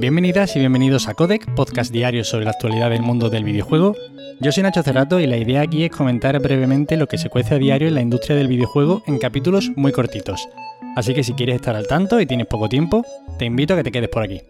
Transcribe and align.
Bienvenidas 0.00 0.56
y 0.56 0.60
bienvenidos 0.60 1.08
a 1.08 1.14
Codec, 1.14 1.54
podcast 1.54 1.92
diario 1.92 2.24
sobre 2.24 2.46
la 2.46 2.52
actualidad 2.52 2.88
del 2.88 3.02
mundo 3.02 3.28
del 3.28 3.44
videojuego. 3.44 3.94
Yo 4.40 4.50
soy 4.50 4.62
Nacho 4.62 4.82
Cerrato 4.82 5.20
y 5.20 5.26
la 5.26 5.36
idea 5.36 5.60
aquí 5.60 5.84
es 5.84 5.90
comentar 5.90 6.40
brevemente 6.40 6.96
lo 6.96 7.06
que 7.06 7.18
se 7.18 7.28
cuece 7.28 7.56
a 7.56 7.58
diario 7.58 7.86
en 7.86 7.96
la 7.96 8.00
industria 8.00 8.34
del 8.34 8.48
videojuego 8.48 9.02
en 9.06 9.18
capítulos 9.18 9.70
muy 9.76 9.92
cortitos. 9.92 10.48
Así 10.96 11.12
que 11.12 11.22
si 11.22 11.34
quieres 11.34 11.56
estar 11.56 11.76
al 11.76 11.86
tanto 11.86 12.18
y 12.18 12.24
tienes 12.24 12.46
poco 12.46 12.70
tiempo, 12.70 13.04
te 13.38 13.44
invito 13.44 13.74
a 13.74 13.76
que 13.76 13.82
te 13.82 13.92
quedes 13.92 14.08
por 14.08 14.22
aquí. 14.22 14.40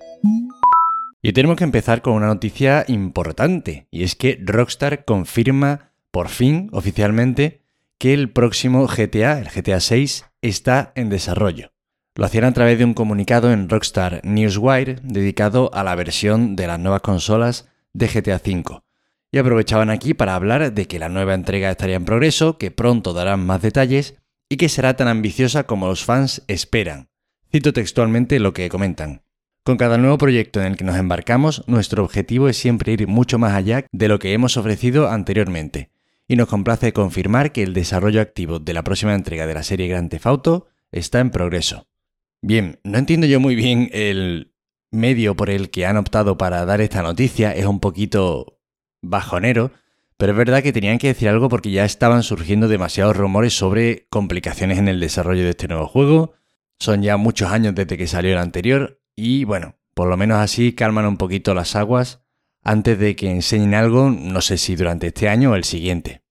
Y 1.21 1.33
tenemos 1.33 1.57
que 1.57 1.65
empezar 1.65 2.01
con 2.01 2.13
una 2.13 2.29
noticia 2.29 2.85
importante, 2.87 3.89
y 3.91 4.05
es 4.05 4.15
que 4.15 4.39
Rockstar 4.41 5.05
confirma 5.05 5.91
por 6.13 6.29
fin 6.29 6.71
oficialmente 6.73 7.63
que 7.99 8.15
el 8.15 8.31
próximo 8.31 8.87
GTA, 8.87 9.41
el 9.41 9.49
GTA 9.49 9.81
6, 9.81 10.27
está 10.43 10.93
en 10.95 11.09
desarrollo. 11.09 11.73
Lo 12.17 12.25
hacían 12.25 12.45
a 12.45 12.53
través 12.53 12.79
de 12.79 12.85
un 12.85 12.95
comunicado 12.95 13.53
en 13.53 13.69
Rockstar 13.69 14.21
Newswire 14.25 15.01
dedicado 15.03 15.71
a 15.73 15.85
la 15.85 15.95
versión 15.95 16.57
de 16.57 16.67
las 16.67 16.81
nuevas 16.81 17.03
consolas 17.03 17.69
de 17.93 18.09
GTA 18.09 18.41
V. 18.45 18.81
Y 19.33 19.39
aprovechaban 19.39 19.91
aquí 19.91 20.13
para 20.13 20.35
hablar 20.35 20.73
de 20.73 20.87
que 20.87 20.99
la 20.99 21.09
nueva 21.09 21.35
entrega 21.35 21.71
estaría 21.71 21.97
en 21.97 22.05
progreso, 22.05 22.59
que 22.59 22.73
pronto 22.73 23.13
darán 23.13 23.47
más 23.47 23.63
detalles 23.63 24.17
y 24.49 24.57
que 24.57 24.69
será 24.69 24.97
tan 24.97 25.07
ambiciosa 25.07 25.65
como 25.65 25.87
los 25.87 26.05
fans 26.05 26.43
esperan. 26.49 27.09
Cito 27.53 27.73
textualmente 27.73 28.41
lo 28.41 28.53
que 28.53 28.69
comentan. 28.69 29.23
Con 29.63 29.77
cada 29.77 29.99
nuevo 29.99 30.19
proyecto 30.19 30.61
en 30.61 30.67
el 30.67 30.77
que 30.77 30.85
nos 30.85 30.97
embarcamos, 30.97 31.63
nuestro 31.69 32.03
objetivo 32.03 32.49
es 32.49 32.57
siempre 32.57 32.93
ir 32.93 33.07
mucho 33.07 33.39
más 33.39 33.53
allá 33.53 33.85
de 33.93 34.09
lo 34.09 34.19
que 34.19 34.33
hemos 34.33 34.57
ofrecido 34.57 35.09
anteriormente, 35.09 35.91
y 36.27 36.37
nos 36.37 36.49
complace 36.49 36.93
confirmar 36.93 37.53
que 37.53 37.63
el 37.63 37.75
desarrollo 37.75 38.21
activo 38.21 38.59
de 38.59 38.73
la 38.73 38.83
próxima 38.83 39.15
entrega 39.15 39.47
de 39.47 39.55
la 39.55 39.63
serie 39.63 39.89
Grand 39.89 40.11
Theft 40.11 40.27
Auto 40.27 40.67
está 40.91 41.21
en 41.21 41.31
progreso. 41.31 41.87
Bien, 42.43 42.81
no 42.85 42.99
entiendo 42.99 43.27
yo 43.27 43.39
muy 43.39 43.55
bien 43.55 43.91
el 43.93 44.55
medio 44.91 45.37
por 45.37 45.51
el 45.51 45.71
que 45.71 45.87
han 45.87 45.97
optado 45.97 46.39
para 46.39 46.65
dar 46.65 46.81
esta 46.81 47.03
noticia, 47.03 47.53
es 47.53 47.67
un 47.67 47.81
poquito 47.81 48.61
bajonero, 49.03 49.73
pero 50.17 50.33
es 50.33 50.39
verdad 50.39 50.63
que 50.63 50.73
tenían 50.73 50.99
que 50.99 51.09
decir 51.09 51.29
algo 51.29 51.49
porque 51.49 51.71
ya 51.71 51.85
estaban 51.85 52.23
surgiendo 52.23 52.69
demasiados 52.69 53.17
rumores 53.17 53.57
sobre 53.57 54.07
complicaciones 54.11 54.79
en 54.79 54.89
el 54.89 55.01
desarrollo 55.01 55.45
de 55.45 55.51
este 55.51 55.69
nuevo 55.69 55.87
juego. 55.87 56.35
Son 56.79 57.03
ya 57.03 57.17
muchos 57.17 57.51
años 57.51 57.75
desde 57.75 57.97
que 57.97 58.07
salió 58.07 58.33
el 58.33 58.39
anterior 58.39 59.01
y 59.15 59.45
bueno, 59.45 59.77
por 59.95 60.09
lo 60.09 60.17
menos 60.17 60.39
así 60.39 60.73
calman 60.73 61.07
un 61.07 61.19
poquito 61.19 61.55
las 61.55 61.77
aguas 61.77 62.23
antes 62.63 62.99
de 62.99 63.17
que 63.17 63.31
enseñen 63.31 63.75
algo, 63.75 64.11
no 64.11 64.41
sé 64.41 64.59
si 64.59 64.77
durante 64.77 65.09
este 65.09 65.29
año 65.29 65.53
o 65.53 65.55
el 65.57 65.65
siguiente. 65.65 66.23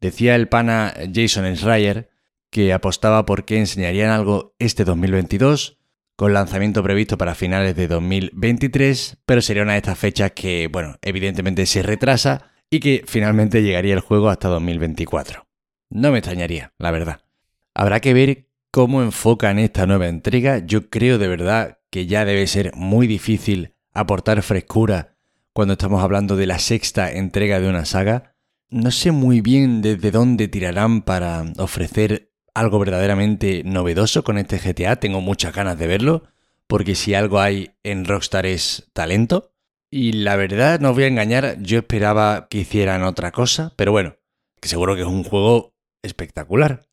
Decía 0.00 0.34
el 0.34 0.48
pana 0.48 0.94
Jason 1.12 1.54
Schreier 1.56 2.10
que 2.50 2.72
apostaba 2.72 3.24
por 3.26 3.44
que 3.44 3.58
enseñarían 3.58 4.10
algo 4.10 4.54
este 4.58 4.84
2022, 4.84 5.78
con 6.16 6.32
lanzamiento 6.32 6.82
previsto 6.82 7.16
para 7.18 7.34
finales 7.34 7.76
de 7.76 7.86
2023, 7.86 9.18
pero 9.24 9.40
sería 9.40 9.62
una 9.62 9.72
de 9.72 9.78
estas 9.78 9.98
fechas 9.98 10.32
que, 10.32 10.68
bueno, 10.68 10.96
evidentemente 11.02 11.64
se 11.66 11.82
retrasa 11.82 12.50
y 12.70 12.80
que 12.80 13.04
finalmente 13.06 13.62
llegaría 13.62 13.94
el 13.94 14.00
juego 14.00 14.28
hasta 14.28 14.48
2024. 14.48 15.46
No 15.90 16.10
me 16.10 16.18
extrañaría, 16.18 16.72
la 16.78 16.90
verdad. 16.90 17.20
Habrá 17.74 18.00
que 18.00 18.14
ver 18.14 18.48
cómo 18.70 19.02
enfocan 19.02 19.58
esta 19.58 19.86
nueva 19.86 20.08
entrega. 20.08 20.58
Yo 20.58 20.90
creo 20.90 21.18
de 21.18 21.28
verdad 21.28 21.78
que 21.90 22.06
ya 22.06 22.24
debe 22.24 22.46
ser 22.46 22.72
muy 22.74 23.06
difícil 23.06 23.74
aportar 23.92 24.42
frescura 24.42 25.16
cuando 25.52 25.72
estamos 25.72 26.02
hablando 26.02 26.36
de 26.36 26.46
la 26.46 26.58
sexta 26.58 27.10
entrega 27.10 27.60
de 27.60 27.68
una 27.68 27.84
saga. 27.84 28.34
No 28.70 28.90
sé 28.90 29.12
muy 29.12 29.40
bien 29.40 29.80
desde 29.80 30.10
dónde 30.10 30.48
tirarán 30.48 31.02
para 31.02 31.44
ofrecer 31.58 32.27
algo 32.58 32.78
verdaderamente 32.78 33.62
novedoso 33.64 34.24
con 34.24 34.38
este 34.38 34.58
GTA. 34.58 34.96
Tengo 34.96 35.20
muchas 35.20 35.54
ganas 35.54 35.78
de 35.78 35.86
verlo, 35.86 36.24
porque 36.66 36.94
si 36.94 37.14
algo 37.14 37.40
hay 37.40 37.70
en 37.82 38.04
Rockstar 38.04 38.46
es 38.46 38.88
talento. 38.92 39.52
Y 39.90 40.12
la 40.12 40.36
verdad, 40.36 40.80
no 40.80 40.90
os 40.90 40.94
voy 40.94 41.04
a 41.04 41.08
engañar, 41.08 41.56
yo 41.60 41.78
esperaba 41.78 42.48
que 42.48 42.58
hicieran 42.58 43.02
otra 43.04 43.32
cosa, 43.32 43.72
pero 43.76 43.92
bueno, 43.92 44.16
que 44.60 44.68
seguro 44.68 44.94
que 44.94 45.02
es 45.02 45.06
un 45.08 45.24
juego 45.24 45.74
espectacular. 46.02 46.88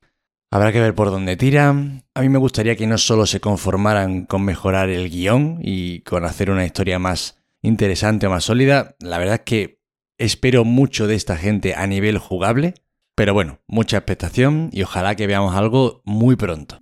Habrá 0.51 0.71
que 0.71 0.79
ver 0.79 0.95
por 0.95 1.11
dónde 1.11 1.35
tiran. 1.35 2.05
A 2.13 2.21
mí 2.21 2.29
me 2.29 2.37
gustaría 2.37 2.77
que 2.77 2.87
no 2.87 2.97
solo 2.97 3.25
se 3.25 3.41
conformaran 3.41 4.25
con 4.25 4.43
mejorar 4.43 4.89
el 4.89 5.09
guion 5.09 5.59
y 5.61 5.99
con 6.01 6.23
hacer 6.23 6.49
una 6.49 6.65
historia 6.65 6.99
más 6.99 7.37
interesante 7.61 8.27
o 8.27 8.29
más 8.29 8.45
sólida. 8.45 8.95
La 8.99 9.17
verdad 9.17 9.35
es 9.35 9.41
que 9.41 9.81
espero 10.17 10.63
mucho 10.63 11.07
de 11.07 11.15
esta 11.15 11.35
gente 11.35 11.75
a 11.75 11.85
nivel 11.87 12.17
jugable. 12.17 12.75
Pero 13.15 13.33
bueno, 13.33 13.59
mucha 13.67 13.97
expectación 13.97 14.69
y 14.73 14.83
ojalá 14.83 15.15
que 15.15 15.25
veamos 15.25 15.55
algo 15.55 16.01
muy 16.03 16.35
pronto. 16.35 16.79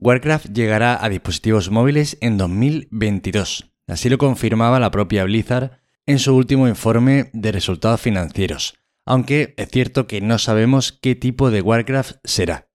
Warcraft 0.00 0.46
llegará 0.52 1.02
a 1.02 1.10
dispositivos 1.10 1.70
móviles 1.70 2.16
en 2.22 2.38
2022. 2.38 3.70
Así 3.86 4.08
lo 4.08 4.16
confirmaba 4.16 4.80
la 4.80 4.90
propia 4.90 5.24
Blizzard 5.24 5.78
en 6.06 6.18
su 6.18 6.34
último 6.34 6.68
informe 6.68 7.30
de 7.34 7.52
resultados 7.52 8.00
financieros, 8.00 8.78
aunque 9.04 9.54
es 9.58 9.68
cierto 9.68 10.06
que 10.06 10.22
no 10.22 10.38
sabemos 10.38 10.92
qué 10.92 11.14
tipo 11.14 11.50
de 11.50 11.60
Warcraft 11.60 12.16
será. 12.24 12.68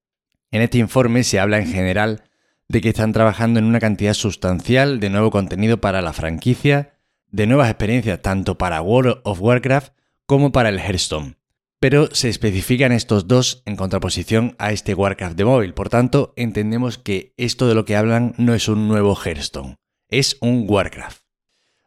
En 0.52 0.62
este 0.62 0.78
informe 0.78 1.24
se 1.24 1.40
habla 1.40 1.58
en 1.58 1.68
general 1.68 2.24
de 2.68 2.82
que 2.82 2.90
están 2.90 3.12
trabajando 3.12 3.60
en 3.60 3.66
una 3.66 3.80
cantidad 3.80 4.14
sustancial 4.14 5.00
de 5.00 5.10
nuevo 5.10 5.32
contenido 5.32 5.82
para 5.82 6.02
la 6.02 6.14
franquicia, 6.14 6.94
de 7.28 7.48
nuevas 7.48 7.70
experiencias 7.70 8.22
tanto 8.22 8.58
para 8.58 8.82
World 8.82 9.22
of 9.24 9.42
Warcraft 9.42 9.94
como 10.26 10.52
para 10.52 10.70
el 10.70 10.80
Hearthstone 10.80 11.41
pero 11.82 12.14
se 12.14 12.30
especifican 12.30 12.92
estos 12.92 13.28
dos 13.28 13.64
en 13.66 13.76
contraposición 13.76 14.56
a 14.60 14.72
este 14.72 14.94
Warcraft 14.94 15.36
de 15.36 15.46
móvil. 15.46 15.74
Por 15.74 15.90
tanto, 15.90 16.32
entendemos 16.36 17.00
que 17.00 17.34
esto 17.38 17.68
de 17.68 17.74
lo 17.74 17.86
que 17.86 17.96
hablan 17.96 18.36
no 18.38 18.54
es 18.54 18.68
un 18.68 18.88
nuevo 18.88 19.16
Hearthstone, 19.16 19.78
es 20.08 20.38
un 20.42 20.68
Warcraft. 20.70 21.24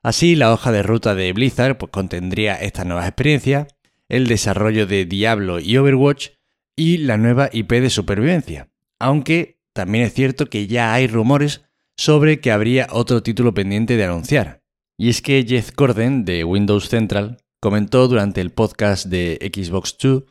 Así, 0.02 0.34
la 0.34 0.52
hoja 0.52 0.72
de 0.72 0.82
ruta 0.82 1.14
de 1.14 1.32
Blizzard 1.32 1.78
pues, 1.78 1.92
contendría 1.92 2.56
estas 2.56 2.86
nuevas 2.86 3.06
experiencias, 3.06 3.68
el 4.08 4.26
desarrollo 4.26 4.88
de 4.88 5.04
Diablo 5.04 5.60
y 5.60 5.76
Overwatch 5.76 6.30
y 6.74 6.98
la 6.98 7.16
nueva 7.16 7.48
IP 7.52 7.70
de 7.74 7.88
supervivencia. 7.88 8.70
Aunque 8.98 9.60
también 9.72 10.06
es 10.06 10.12
cierto 10.12 10.50
que 10.50 10.66
ya 10.66 10.92
hay 10.92 11.06
rumores 11.06 11.62
sobre 11.96 12.40
que 12.40 12.50
habría 12.50 12.88
otro 12.90 13.22
título 13.22 13.54
pendiente 13.54 13.96
de 13.96 14.04
anunciar. 14.04 14.64
Y 14.98 15.08
es 15.08 15.22
que 15.22 15.44
Jeff 15.48 15.70
Corden 15.70 16.24
de 16.24 16.42
Windows 16.42 16.88
Central 16.88 17.38
comentó 17.64 18.08
durante 18.08 18.42
el 18.42 18.50
podcast 18.50 19.06
de 19.06 19.38
Xbox 19.40 19.96
2 19.98 20.24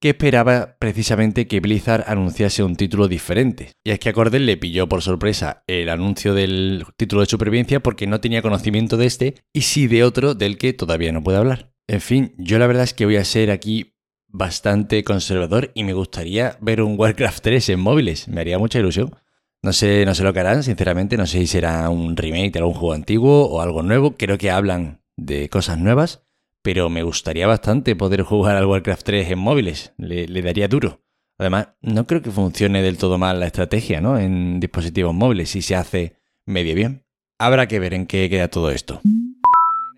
que 0.00 0.08
esperaba 0.08 0.76
precisamente 0.80 1.46
que 1.46 1.60
Blizzard 1.60 2.02
anunciase 2.08 2.64
un 2.64 2.74
título 2.74 3.06
diferente. 3.06 3.74
Y 3.84 3.92
es 3.92 4.00
que 4.00 4.08
a 4.08 4.12
Corden 4.12 4.44
le 4.44 4.56
pilló 4.56 4.88
por 4.88 5.00
sorpresa 5.00 5.62
el 5.68 5.88
anuncio 5.88 6.34
del 6.34 6.84
título 6.96 7.20
de 7.20 7.28
supervivencia 7.28 7.78
porque 7.78 8.08
no 8.08 8.20
tenía 8.20 8.42
conocimiento 8.42 8.96
de 8.96 9.06
este 9.06 9.34
y 9.52 9.60
sí 9.60 9.86
de 9.86 10.02
otro 10.02 10.34
del 10.34 10.58
que 10.58 10.72
todavía 10.72 11.12
no 11.12 11.22
puede 11.22 11.38
hablar. 11.38 11.72
En 11.86 12.00
fin, 12.00 12.34
yo 12.38 12.58
la 12.58 12.66
verdad 12.66 12.82
es 12.82 12.92
que 12.92 13.04
voy 13.04 13.18
a 13.18 13.24
ser 13.24 13.52
aquí 13.52 13.94
bastante 14.26 15.04
conservador 15.04 15.70
y 15.74 15.84
me 15.84 15.92
gustaría 15.92 16.58
ver 16.60 16.82
un 16.82 16.98
Warcraft 16.98 17.40
3 17.44 17.68
en 17.68 17.78
móviles. 17.78 18.26
Me 18.26 18.40
haría 18.40 18.58
mucha 18.58 18.80
ilusión. 18.80 19.14
No 19.62 19.72
sé, 19.72 20.04
no 20.06 20.16
sé 20.16 20.24
lo 20.24 20.32
que 20.32 20.40
harán, 20.40 20.64
sinceramente, 20.64 21.16
no 21.16 21.26
sé 21.28 21.38
si 21.38 21.46
será 21.46 21.88
un 21.88 22.16
remake 22.16 22.50
de 22.50 22.58
algún 22.58 22.74
juego 22.74 22.94
antiguo 22.94 23.44
o 23.44 23.60
algo 23.60 23.84
nuevo. 23.84 24.16
Creo 24.16 24.38
que 24.38 24.50
hablan 24.50 25.02
de 25.16 25.48
cosas 25.48 25.78
nuevas 25.78 26.24
pero 26.62 26.90
me 26.90 27.02
gustaría 27.02 27.46
bastante 27.46 27.96
poder 27.96 28.22
jugar 28.22 28.56
al 28.56 28.66
Warcraft 28.66 29.04
3 29.04 29.30
en 29.30 29.38
móviles, 29.38 29.92
le, 29.96 30.26
daría 30.42 30.68
duro. 30.68 31.00
Además, 31.38 31.68
no 31.80 32.06
creo 32.06 32.20
que 32.20 32.30
funcione 32.30 32.82
del 32.82 32.98
todo 32.98 33.16
mal 33.16 33.40
la 33.40 33.46
estrategia, 33.46 34.00
¿no? 34.00 34.18
En 34.18 34.60
dispositivos 34.60 35.14
móviles, 35.14 35.50
si 35.50 35.62
se 35.62 35.74
hace 35.74 36.16
medio 36.44 36.74
bien. 36.74 37.06
Habrá 37.38 37.66
que 37.66 37.78
ver 37.78 37.94
en 37.94 38.06
qué 38.06 38.28
queda 38.28 38.48
todo 38.48 38.70
esto. 38.70 39.00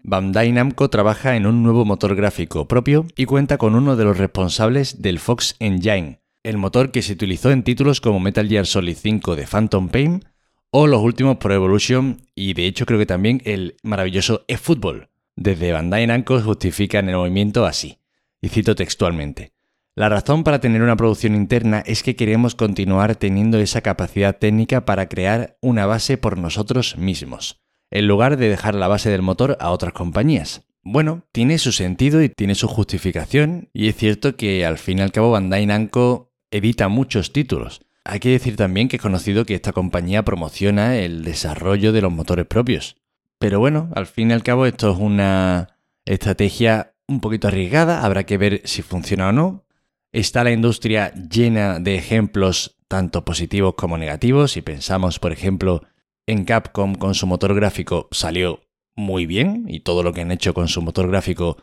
Bandai 0.04 0.52
Namco 0.52 0.90
trabaja 0.90 1.36
en 1.36 1.46
un 1.46 1.62
nuevo 1.62 1.84
motor 1.84 2.14
gráfico 2.14 2.68
propio 2.68 3.06
y 3.16 3.24
cuenta 3.24 3.58
con 3.58 3.74
uno 3.74 3.96
de 3.96 4.04
los 4.04 4.18
responsables 4.18 5.02
del 5.02 5.18
Fox 5.18 5.56
Engine, 5.58 6.20
el 6.44 6.58
motor 6.58 6.90
que 6.90 7.02
se 7.02 7.12
utilizó 7.12 7.50
en 7.50 7.62
títulos 7.62 8.00
como 8.00 8.20
Metal 8.20 8.48
Gear 8.48 8.66
Solid 8.66 8.96
5 8.96 9.36
de 9.36 9.46
Phantom 9.46 9.88
Pain 9.88 10.24
o 10.70 10.86
los 10.86 11.02
últimos 11.02 11.36
Pro 11.36 11.54
Evolution 11.54 12.22
y 12.34 12.54
de 12.54 12.66
hecho 12.66 12.86
creo 12.86 12.98
que 12.98 13.06
también 13.06 13.42
el 13.44 13.76
maravilloso 13.82 14.44
eFootball. 14.48 15.11
Desde 15.36 15.72
Bandai 15.72 16.06
Namco 16.06 16.40
justifican 16.40 17.08
el 17.08 17.16
movimiento 17.16 17.64
así, 17.64 17.98
y 18.40 18.48
cito 18.48 18.74
textualmente. 18.74 19.52
La 19.94 20.08
razón 20.08 20.44
para 20.44 20.60
tener 20.60 20.82
una 20.82 20.96
producción 20.96 21.34
interna 21.34 21.82
es 21.84 22.02
que 22.02 22.16
queremos 22.16 22.54
continuar 22.54 23.16
teniendo 23.16 23.58
esa 23.58 23.82
capacidad 23.82 24.38
técnica 24.38 24.84
para 24.84 25.08
crear 25.08 25.58
una 25.60 25.84
base 25.86 26.16
por 26.16 26.38
nosotros 26.38 26.96
mismos, 26.96 27.60
en 27.90 28.08
lugar 28.08 28.36
de 28.36 28.48
dejar 28.48 28.74
la 28.74 28.88
base 28.88 29.10
del 29.10 29.22
motor 29.22 29.56
a 29.60 29.70
otras 29.70 29.92
compañías. 29.92 30.62
Bueno, 30.82 31.24
tiene 31.30 31.58
su 31.58 31.72
sentido 31.72 32.22
y 32.22 32.28
tiene 32.28 32.54
su 32.54 32.68
justificación, 32.68 33.68
y 33.72 33.88
es 33.88 33.96
cierto 33.96 34.36
que 34.36 34.64
al 34.66 34.78
fin 34.78 34.98
y 34.98 35.02
al 35.02 35.12
cabo 35.12 35.30
Bandai 35.30 35.66
Namco 35.66 36.32
edita 36.50 36.88
muchos 36.88 37.32
títulos. 37.32 37.82
Hay 38.04 38.18
que 38.18 38.30
decir 38.30 38.56
también 38.56 38.88
que 38.88 38.96
es 38.96 39.02
conocido 39.02 39.44
que 39.44 39.54
esta 39.54 39.72
compañía 39.72 40.24
promociona 40.24 40.96
el 40.96 41.22
desarrollo 41.22 41.92
de 41.92 42.02
los 42.02 42.12
motores 42.12 42.46
propios. 42.46 42.96
Pero 43.42 43.58
bueno, 43.58 43.90
al 43.96 44.06
fin 44.06 44.30
y 44.30 44.34
al 44.34 44.44
cabo 44.44 44.66
esto 44.66 44.92
es 44.92 44.98
una 44.98 45.76
estrategia 46.04 46.94
un 47.08 47.18
poquito 47.18 47.48
arriesgada, 47.48 48.04
habrá 48.04 48.24
que 48.24 48.38
ver 48.38 48.60
si 48.66 48.82
funciona 48.82 49.30
o 49.30 49.32
no. 49.32 49.64
Está 50.12 50.44
la 50.44 50.52
industria 50.52 51.12
llena 51.12 51.80
de 51.80 51.96
ejemplos 51.96 52.78
tanto 52.86 53.24
positivos 53.24 53.74
como 53.74 53.98
negativos. 53.98 54.52
Si 54.52 54.62
pensamos, 54.62 55.18
por 55.18 55.32
ejemplo, 55.32 55.82
en 56.24 56.44
Capcom 56.44 56.94
con 56.94 57.16
su 57.16 57.26
motor 57.26 57.52
gráfico 57.56 58.06
salió 58.12 58.60
muy 58.94 59.26
bien 59.26 59.64
y 59.66 59.80
todo 59.80 60.04
lo 60.04 60.12
que 60.12 60.20
han 60.20 60.30
hecho 60.30 60.54
con 60.54 60.68
su 60.68 60.80
motor 60.80 61.08
gráfico 61.08 61.56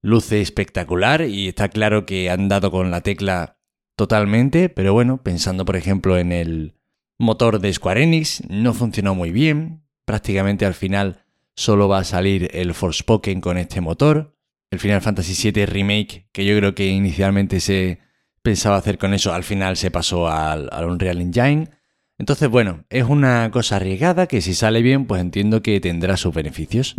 luce 0.00 0.40
espectacular 0.40 1.20
y 1.20 1.48
está 1.48 1.68
claro 1.68 2.06
que 2.06 2.30
han 2.30 2.48
dado 2.48 2.70
con 2.70 2.90
la 2.90 3.02
tecla 3.02 3.58
totalmente, 3.94 4.70
pero 4.70 4.94
bueno, 4.94 5.22
pensando 5.22 5.66
por 5.66 5.76
ejemplo 5.76 6.16
en 6.16 6.32
el 6.32 6.76
motor 7.18 7.60
de 7.60 7.74
Square 7.74 8.04
Enix, 8.04 8.42
no 8.48 8.72
funcionó 8.72 9.14
muy 9.14 9.32
bien, 9.32 9.82
prácticamente 10.06 10.64
al 10.64 10.72
final 10.72 11.25
solo 11.56 11.88
va 11.88 11.98
a 11.98 12.04
salir 12.04 12.50
el 12.52 12.74
Forspoken 12.74 13.40
con 13.40 13.58
este 13.58 13.80
motor, 13.80 14.36
el 14.70 14.78
Final 14.78 15.02
Fantasy 15.02 15.50
VII 15.50 15.66
Remake, 15.66 16.28
que 16.32 16.44
yo 16.44 16.56
creo 16.56 16.74
que 16.74 16.86
inicialmente 16.86 17.60
se 17.60 18.00
pensaba 18.42 18.76
hacer 18.76 18.98
con 18.98 19.14
eso, 19.14 19.32
al 19.32 19.42
final 19.42 19.76
se 19.76 19.90
pasó 19.90 20.28
al, 20.28 20.68
al 20.70 20.84
Unreal 20.84 21.20
Engine, 21.20 21.70
entonces, 22.18 22.48
bueno, 22.48 22.84
es 22.88 23.04
una 23.04 23.50
cosa 23.50 23.76
arriesgada 23.76 24.26
que 24.26 24.40
si 24.40 24.54
sale 24.54 24.80
bien, 24.80 25.06
pues 25.06 25.20
entiendo 25.20 25.62
que 25.62 25.80
tendrá 25.80 26.16
sus 26.16 26.34
beneficios. 26.34 26.94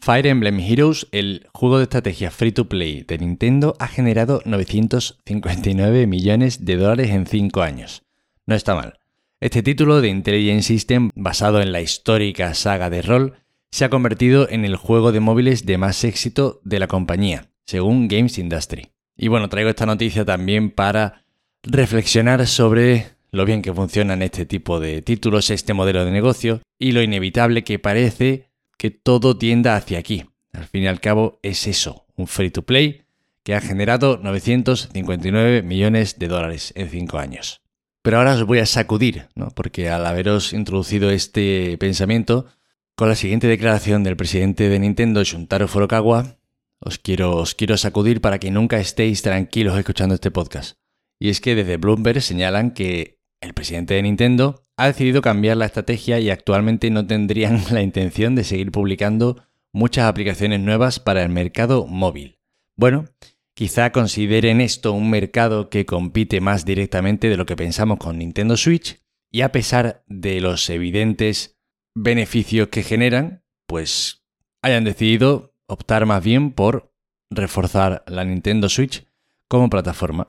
Fire 0.00 0.26
Emblem 0.26 0.60
Heroes, 0.60 1.06
el 1.12 1.46
juego 1.52 1.78
de 1.78 1.84
estrategia 1.84 2.30
free 2.30 2.52
to 2.52 2.68
play 2.68 3.02
de 3.02 3.18
Nintendo, 3.18 3.76
ha 3.78 3.88
generado 3.88 4.42
959 4.44 6.06
millones 6.06 6.64
de 6.64 6.76
dólares 6.76 7.10
en 7.10 7.26
5 7.26 7.62
años. 7.62 8.02
No 8.46 8.54
está 8.54 8.74
mal. 8.74 8.98
Este 9.40 9.62
título 9.62 10.00
de 10.00 10.08
Intelligent 10.08 10.62
System, 10.62 11.10
basado 11.14 11.60
en 11.60 11.72
la 11.72 11.80
histórica 11.80 12.54
saga 12.54 12.88
de 12.88 13.02
rol, 13.02 13.43
se 13.74 13.84
ha 13.84 13.90
convertido 13.90 14.48
en 14.48 14.64
el 14.64 14.76
juego 14.76 15.10
de 15.10 15.18
móviles 15.18 15.66
de 15.66 15.78
más 15.78 16.04
éxito 16.04 16.60
de 16.62 16.78
la 16.78 16.86
compañía, 16.86 17.48
según 17.66 18.06
Games 18.06 18.38
Industry. 18.38 18.92
Y 19.16 19.26
bueno, 19.26 19.48
traigo 19.48 19.68
esta 19.68 19.84
noticia 19.84 20.24
también 20.24 20.70
para 20.70 21.24
reflexionar 21.64 22.46
sobre 22.46 23.08
lo 23.32 23.44
bien 23.44 23.62
que 23.62 23.74
funcionan 23.74 24.22
este 24.22 24.46
tipo 24.46 24.78
de 24.78 25.02
títulos, 25.02 25.50
este 25.50 25.74
modelo 25.74 26.04
de 26.04 26.12
negocio 26.12 26.60
y 26.78 26.92
lo 26.92 27.02
inevitable 27.02 27.64
que 27.64 27.80
parece 27.80 28.48
que 28.78 28.92
todo 28.92 29.36
tienda 29.36 29.74
hacia 29.74 29.98
aquí. 29.98 30.24
Al 30.52 30.66
fin 30.66 30.84
y 30.84 30.86
al 30.86 31.00
cabo 31.00 31.40
es 31.42 31.66
eso, 31.66 32.06
un 32.14 32.28
free 32.28 32.50
to 32.50 32.62
play 32.62 33.02
que 33.42 33.56
ha 33.56 33.60
generado 33.60 34.20
959 34.22 35.62
millones 35.62 36.20
de 36.20 36.28
dólares 36.28 36.72
en 36.76 36.90
5 36.90 37.18
años. 37.18 37.60
Pero 38.02 38.18
ahora 38.18 38.34
os 38.34 38.44
voy 38.44 38.60
a 38.60 38.66
sacudir, 38.66 39.26
¿no? 39.34 39.48
porque 39.48 39.90
al 39.90 40.06
haberos 40.06 40.52
introducido 40.52 41.10
este 41.10 41.76
pensamiento, 41.78 42.46
con 42.96 43.08
la 43.08 43.16
siguiente 43.16 43.48
declaración 43.48 44.04
del 44.04 44.16
presidente 44.16 44.68
de 44.68 44.78
Nintendo, 44.78 45.24
Shuntaro 45.24 45.66
Furukawa, 45.66 46.38
os 46.80 46.98
quiero, 46.98 47.36
os 47.36 47.54
quiero 47.54 47.76
sacudir 47.76 48.20
para 48.20 48.38
que 48.38 48.50
nunca 48.50 48.78
estéis 48.78 49.22
tranquilos 49.22 49.76
escuchando 49.76 50.14
este 50.14 50.30
podcast. 50.30 50.78
Y 51.18 51.30
es 51.30 51.40
que 51.40 51.54
desde 51.54 51.76
Bloomberg 51.76 52.22
señalan 52.22 52.72
que 52.72 53.20
el 53.40 53.54
presidente 53.54 53.94
de 53.94 54.02
Nintendo 54.02 54.66
ha 54.76 54.86
decidido 54.86 55.22
cambiar 55.22 55.56
la 55.56 55.66
estrategia 55.66 56.20
y 56.20 56.30
actualmente 56.30 56.90
no 56.90 57.06
tendrían 57.06 57.62
la 57.70 57.82
intención 57.82 58.34
de 58.34 58.44
seguir 58.44 58.70
publicando 58.70 59.44
muchas 59.72 60.04
aplicaciones 60.04 60.60
nuevas 60.60 61.00
para 61.00 61.22
el 61.22 61.30
mercado 61.30 61.86
móvil. 61.86 62.38
Bueno, 62.76 63.06
quizá 63.54 63.90
consideren 63.90 64.60
esto 64.60 64.92
un 64.92 65.10
mercado 65.10 65.68
que 65.68 65.84
compite 65.84 66.40
más 66.40 66.64
directamente 66.64 67.28
de 67.28 67.36
lo 67.36 67.46
que 67.46 67.56
pensamos 67.56 67.98
con 67.98 68.18
Nintendo 68.18 68.56
Switch 68.56 69.00
y 69.32 69.40
a 69.40 69.50
pesar 69.50 70.04
de 70.06 70.40
los 70.40 70.70
evidentes 70.70 71.53
beneficios 71.94 72.68
que 72.68 72.82
generan, 72.82 73.42
pues 73.66 74.24
hayan 74.62 74.84
decidido 74.84 75.54
optar 75.66 76.06
más 76.06 76.22
bien 76.22 76.52
por 76.52 76.92
reforzar 77.30 78.04
la 78.06 78.24
Nintendo 78.24 78.68
Switch 78.68 79.06
como 79.48 79.70
plataforma. 79.70 80.28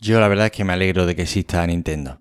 Yo 0.00 0.20
la 0.20 0.28
verdad 0.28 0.46
es 0.46 0.52
que 0.52 0.64
me 0.64 0.72
alegro 0.72 1.06
de 1.06 1.16
que 1.16 1.22
exista 1.22 1.66
Nintendo. 1.66 2.20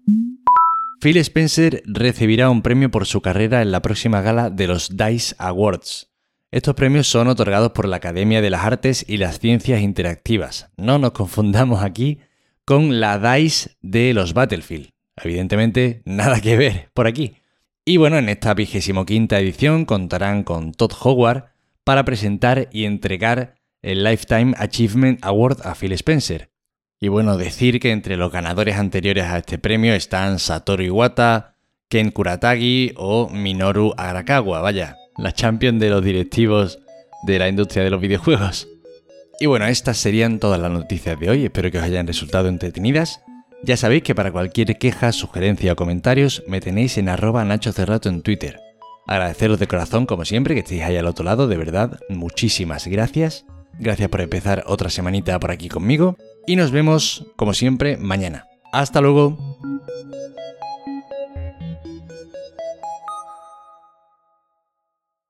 Phil 1.02 1.18
Spencer 1.18 1.84
recibirá 1.86 2.50
un 2.50 2.62
premio 2.62 2.90
por 2.90 3.06
su 3.06 3.22
carrera 3.22 3.62
en 3.62 3.72
la 3.72 3.82
próxima 3.82 4.22
gala 4.22 4.50
de 4.50 4.68
los 4.68 4.96
DICE 4.96 5.36
Awards. 5.38 6.10
Estos 6.50 6.76
premios 6.76 7.08
son 7.08 7.28
otorgados 7.28 7.72
por 7.72 7.88
la 7.88 7.98
Academia 7.98 8.42
de 8.42 8.50
las 8.50 8.64
Artes 8.64 9.04
y 9.08 9.18
las 9.18 9.40
Ciencias 9.40 9.82
Interactivas. 9.82 10.70
No 10.78 11.00
nos 11.00 11.12
confundamos 11.12 11.84
aquí 11.84 12.20
con 12.64 13.00
la 13.02 13.20
DICE 13.20 13.72
de 13.82 14.14
los 14.14 14.34
Battlefield. 14.34 14.90
Evidentemente, 15.18 16.04
nada 16.06 16.40
que 16.40 16.56
ver 16.56 16.90
por 16.94 17.08
aquí. 17.08 17.43
Y 17.86 17.98
bueno, 17.98 18.18
en 18.18 18.30
esta 18.30 18.54
vigésimo 18.54 19.06
quinta 19.06 19.40
edición 19.40 19.84
contarán 19.84 20.44
con 20.44 20.72
Todd 20.72 20.94
Howard 21.02 21.52
para 21.84 22.06
presentar 22.06 22.70
y 22.72 22.86
entregar 22.86 23.56
el 23.82 24.06
Lifetime 24.06 24.54
Achievement 24.58 25.20
Award 25.22 25.68
a 25.68 25.76
Phil 25.76 25.92
Spencer, 25.92 26.54
y 27.02 27.10
bueno, 27.10 27.36
decir 27.36 27.82
que 27.82 27.92
entre 27.92 28.16
los 28.16 28.32
ganadores 28.32 28.78
anteriores 28.78 29.26
a 29.26 29.40
este 29.40 29.58
premio 29.58 29.94
están 29.94 30.40
Satoru 30.40 30.84
Iwata, 30.84 31.58
Ken 31.90 32.12
Kuratagi 32.12 32.94
o 32.96 33.28
Minoru 33.28 33.94
Arakawa, 33.98 34.62
vaya, 34.62 34.96
la 35.18 35.34
champion 35.34 35.80
de 35.80 35.90
los 35.90 36.02
directivos 36.02 36.80
de 37.24 37.40
la 37.40 37.50
industria 37.50 37.84
de 37.84 37.90
los 37.90 38.00
videojuegos. 38.00 38.70
Y 39.42 39.48
bueno, 39.48 39.66
estas 39.66 39.98
serían 39.98 40.40
todas 40.40 40.62
las 40.62 40.72
noticias 40.72 41.20
de 41.20 41.30
hoy, 41.30 41.44
espero 41.44 41.70
que 41.70 41.80
os 41.80 41.84
hayan 41.84 42.08
resultado 42.08 42.48
entretenidas. 42.48 43.20
Ya 43.66 43.78
sabéis 43.78 44.04
que 44.04 44.14
para 44.14 44.34
cualquier 44.34 44.78
queja, 44.78 45.14
sugerencia 45.14 45.72
o 45.72 45.76
comentarios 45.78 46.44
me 46.48 46.60
tenéis 46.60 46.98
en 46.98 47.08
arroba 47.08 47.46
Nacho 47.46 47.72
Cerrato 47.72 48.10
en 48.10 48.22
Twitter. 48.22 48.60
Agradeceros 49.08 49.58
de 49.58 49.68
corazón, 49.68 50.06
como 50.06 50.26
siempre, 50.26 50.54
que 50.54 50.60
estéis 50.60 50.84
ahí 50.84 50.98
al 50.98 51.08
otro 51.08 51.24
lado, 51.24 51.48
de 51.48 51.56
verdad, 51.56 51.98
muchísimas 52.10 52.88
gracias. 52.88 53.46
Gracias 53.80 54.10
por 54.10 54.20
empezar 54.20 54.66
otra 54.68 54.90
semanita 54.90 55.40
por 55.40 55.52
aquí 55.52 55.70
conmigo 55.70 56.18
y 56.46 56.58
nos 56.58 56.72
vemos, 56.72 57.26
como 57.38 57.54
siempre, 57.54 57.96
mañana. 57.96 58.48
Hasta 58.74 59.00
luego. 59.00 59.38